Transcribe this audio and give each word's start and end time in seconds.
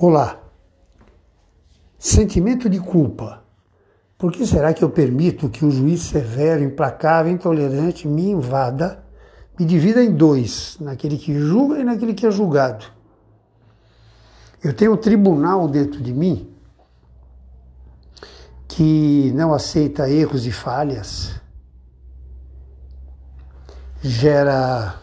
Olá. 0.00 0.38
Sentimento 1.98 2.70
de 2.70 2.78
culpa. 2.78 3.42
Por 4.16 4.30
que 4.30 4.46
será 4.46 4.72
que 4.72 4.84
eu 4.84 4.88
permito 4.88 5.48
que 5.48 5.64
um 5.64 5.72
juiz 5.72 6.02
severo, 6.02 6.62
implacável, 6.62 7.32
intolerante 7.32 8.06
me 8.06 8.30
invada, 8.30 9.04
me 9.58 9.66
divida 9.66 10.00
em 10.00 10.14
dois, 10.14 10.76
naquele 10.80 11.18
que 11.18 11.36
julga 11.36 11.80
e 11.80 11.84
naquele 11.84 12.14
que 12.14 12.24
é 12.24 12.30
julgado? 12.30 12.84
Eu 14.62 14.72
tenho 14.72 14.92
um 14.92 14.96
tribunal 14.96 15.66
dentro 15.66 16.00
de 16.00 16.12
mim 16.12 16.48
que 18.68 19.32
não 19.34 19.52
aceita 19.52 20.08
erros 20.08 20.46
e 20.46 20.52
falhas, 20.52 21.40
gera 24.00 24.94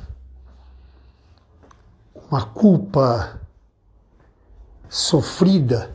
uma 2.32 2.46
culpa 2.46 3.42
sofrida, 4.96 5.94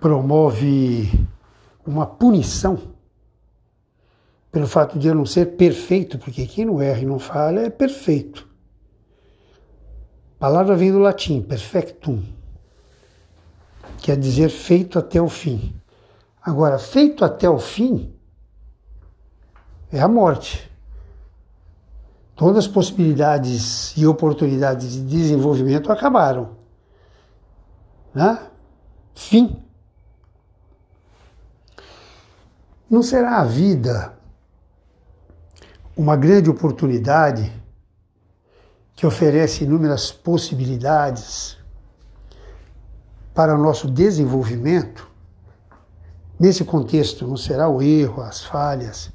promove 0.00 1.28
uma 1.86 2.06
punição 2.06 2.94
pelo 4.50 4.66
fato 4.66 4.98
de 4.98 5.08
eu 5.08 5.14
não 5.14 5.26
ser 5.26 5.56
perfeito, 5.58 6.18
porque 6.18 6.46
quem 6.46 6.64
não 6.64 6.80
erra 6.80 7.00
e 7.00 7.04
não 7.04 7.18
falha 7.18 7.60
é 7.60 7.68
perfeito. 7.68 8.48
A 10.36 10.40
palavra 10.40 10.74
vem 10.74 10.90
do 10.90 11.00
latim, 11.00 11.42
perfectum, 11.42 12.24
quer 13.98 14.16
dizer 14.16 14.48
feito 14.48 14.98
até 14.98 15.20
o 15.20 15.28
fim. 15.28 15.78
Agora, 16.40 16.78
feito 16.78 17.26
até 17.26 17.48
o 17.48 17.58
fim 17.58 18.10
é 19.92 20.00
a 20.00 20.08
morte. 20.08 20.71
Todas 22.34 22.64
as 22.64 22.66
possibilidades 22.66 23.96
e 23.96 24.06
oportunidades 24.06 24.92
de 24.92 25.02
desenvolvimento 25.02 25.92
acabaram. 25.92 26.56
Né? 28.14 28.38
Fim. 29.14 29.62
Não 32.90 33.02
será 33.02 33.38
a 33.38 33.44
vida 33.44 34.14
uma 35.96 36.16
grande 36.16 36.48
oportunidade 36.48 37.52
que 38.94 39.06
oferece 39.06 39.64
inúmeras 39.64 40.10
possibilidades 40.10 41.58
para 43.34 43.54
o 43.54 43.58
nosso 43.58 43.90
desenvolvimento? 43.90 45.10
Nesse 46.38 46.64
contexto, 46.64 47.26
não 47.26 47.36
será 47.36 47.68
o 47.68 47.80
erro, 47.80 48.22
as 48.22 48.42
falhas, 48.42 49.12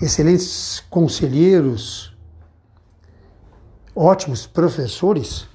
excelentes 0.00 0.80
conselheiros 0.88 2.16
ótimos 3.98 4.46
professores, 4.46 5.48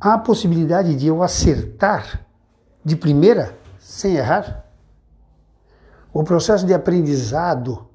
há 0.00 0.14
a 0.14 0.18
possibilidade 0.18 0.96
de 0.96 1.06
eu 1.06 1.22
acertar 1.22 2.26
de 2.84 2.96
primeira 2.96 3.56
sem 3.78 4.16
errar? 4.16 4.66
O 6.12 6.24
processo 6.24 6.66
de 6.66 6.74
aprendizado 6.74 7.86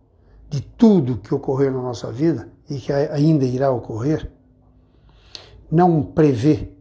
de 0.50 0.62
tudo 0.62 1.18
que 1.18 1.34
ocorreu 1.34 1.72
na 1.72 1.82
nossa 1.82 2.12
vida 2.12 2.50
e 2.70 2.80
que 2.80 2.94
ainda 2.94 3.44
irá 3.44 3.72
ocorrer 3.72 4.32
não 5.70 6.04
prevê 6.04 6.72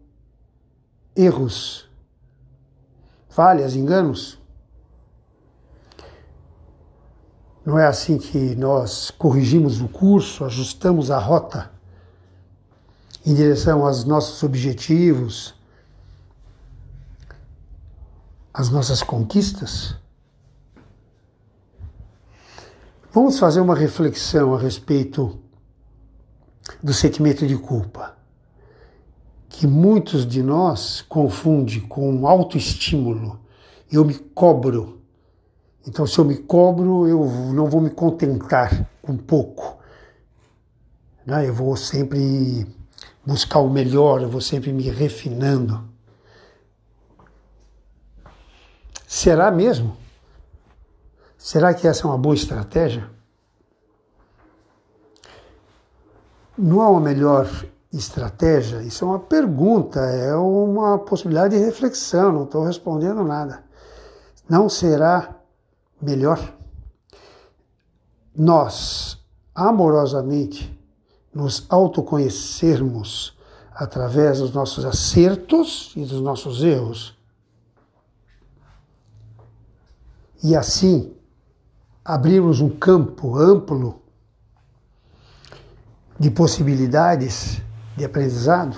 erros, 1.17 1.89
falhas, 3.29 3.75
enganos? 3.75 4.40
Não 7.71 7.79
é 7.79 7.87
assim 7.87 8.19
que 8.19 8.57
nós 8.57 9.13
corrigimos 9.13 9.81
o 9.81 9.87
curso, 9.87 10.45
ajustamos 10.45 11.09
a 11.09 11.21
rota 11.21 11.71
em 13.25 13.33
direção 13.33 13.87
aos 13.87 14.03
nossos 14.03 14.43
objetivos, 14.43 15.55
às 18.53 18.71
nossas 18.71 19.05
conquistas? 19.05 19.95
Vamos 23.13 23.39
fazer 23.39 23.61
uma 23.61 23.77
reflexão 23.77 24.53
a 24.53 24.59
respeito 24.59 25.39
do 26.83 26.93
sentimento 26.93 27.47
de 27.47 27.57
culpa, 27.57 28.17
que 29.49 29.65
muitos 29.65 30.27
de 30.27 30.43
nós 30.43 31.03
confundem 31.03 31.83
com 31.83 32.27
autoestímulo. 32.27 33.39
Eu 33.93 34.05
me 34.05 34.15
cobro 34.15 35.00
então, 35.91 36.07
se 36.07 36.17
eu 36.21 36.25
me 36.25 36.37
cobro, 36.37 37.09
eu 37.09 37.27
não 37.53 37.67
vou 37.67 37.81
me 37.81 37.91
contentar 37.91 38.89
com 39.03 39.17
pouco. 39.17 39.77
Né? 41.27 41.49
Eu 41.49 41.53
vou 41.53 41.77
sempre 41.77 42.65
buscar 43.27 43.59
o 43.59 43.69
melhor, 43.69 44.23
eu 44.23 44.29
vou 44.29 44.41
sempre 44.41 44.73
me 44.73 44.85
refinando. 44.85 45.83
Será 49.05 49.51
mesmo? 49.51 49.97
Será 51.37 51.75
que 51.75 51.89
essa 51.89 52.07
é 52.07 52.07
uma 52.07 52.17
boa 52.17 52.37
estratégia? 52.37 53.11
Não 56.57 56.83
há 56.83 56.89
uma 56.89 57.01
melhor 57.01 57.49
estratégia? 57.93 58.81
Isso 58.85 59.05
é 59.05 59.09
uma 59.09 59.19
pergunta, 59.19 59.99
é 59.99 60.37
uma 60.37 61.01
possibilidade 61.01 61.59
de 61.59 61.65
reflexão, 61.65 62.31
não 62.31 62.45
estou 62.45 62.63
respondendo 62.63 63.25
nada. 63.25 63.65
Não 64.49 64.69
será 64.69 65.40
melhor 66.01 66.39
nós 68.35 69.19
amorosamente 69.55 70.79
nos 71.33 71.67
autoconhecermos 71.69 73.37
através 73.75 74.39
dos 74.39 74.53
nossos 74.53 74.85
acertos 74.85 75.93
e 75.97 76.05
dos 76.05 76.21
nossos 76.21 76.63
erros. 76.63 77.17
E 80.43 80.57
assim 80.57 81.15
abrirmos 82.05 82.61
um 82.61 82.71
campo 82.71 83.37
amplo 83.37 84.03
de 86.19 86.31
possibilidades 86.31 87.61
de 87.97 88.05
aprendizado. 88.05 88.77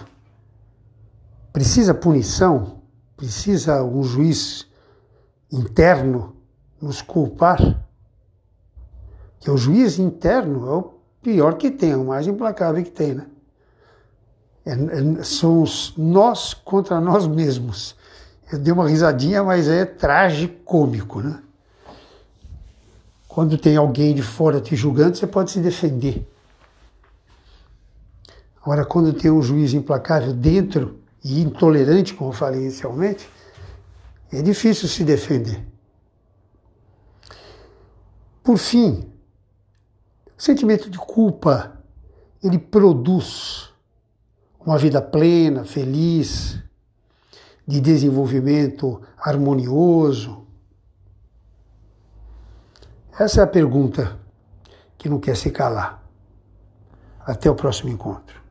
Precisa 1.53 1.95
punição, 1.95 2.83
precisa 3.17 3.83
um 3.83 4.03
juiz 4.03 4.67
interno 5.51 6.37
nos 6.83 7.01
culpar, 7.01 7.87
que 9.39 9.51
o 9.51 9.57
juiz 9.57 9.99
interno 9.99 10.69
é 10.69 10.75
o 10.75 10.95
pior 11.23 11.55
que 11.55 11.71
tem, 11.71 11.93
é 11.93 11.97
o 11.97 12.05
mais 12.05 12.27
implacável 12.27 12.83
que 12.83 12.91
tem, 12.91 13.15
né? 13.15 13.27
É, 14.67 14.73
é, 14.73 15.23
somos 15.23 15.95
nós 15.97 16.53
contra 16.55 17.01
nós 17.01 17.27
mesmos. 17.27 17.97
Eu 18.53 18.59
dei 18.59 18.73
uma 18.73 18.89
risadinha, 18.89 19.43
mas 19.43 19.69
é 19.69 19.85
trágico-cômico, 19.85 21.21
né? 21.21 21.41
Quando 23.27 23.57
tem 23.57 23.77
alguém 23.77 24.15
de 24.15 24.23
fora 24.23 24.61
te 24.61 24.77
julgando, 24.77 25.17
você 25.17 25.27
pode 25.27 25.51
se 25.51 25.61
defender. 25.61 26.29
Agora, 28.61 28.85
quando 28.85 29.13
tem 29.13 29.31
um 29.31 29.43
juiz 29.43 29.73
implacável 29.73 30.33
dentro 30.33 30.99
e 31.25 31.41
intolerante, 31.41 32.15
como 32.15 32.31
eu 32.31 32.35
falei 32.35 32.61
inicialmente, 32.61 33.29
é 34.33 34.43
difícil 34.43 34.87
se 34.89 35.03
defender. 35.03 35.72
Por 38.43 38.59
fim, 38.59 39.13
o 40.37 40.43
sentimento 40.43 40.91
de 40.91 40.99
culpa, 40.99 41.81
ele 42.43 42.59
produz 42.59 43.73
uma 44.59 44.77
vida 44.77 45.01
plena, 45.01 45.65
feliz, 45.65 46.61
de 47.67 47.81
desenvolvimento 47.81 49.01
harmonioso? 49.17 50.47
Essa 53.19 53.41
é 53.41 53.45
a 53.45 53.47
pergunta 53.47 54.19
que 54.99 55.09
não 55.09 55.21
quer 55.21 55.37
se 55.37 55.51
calar. 55.51 56.03
Até 57.21 57.49
o 57.49 57.55
próximo 57.55 57.91
encontro. 57.91 58.42